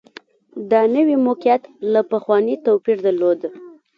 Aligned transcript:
دا 0.71 0.81
نوي 0.95 1.15
موقعیت 1.27 1.63
له 1.91 2.01
پخواني 2.11 2.55
توپیر 2.65 2.97
درلود 3.05 3.39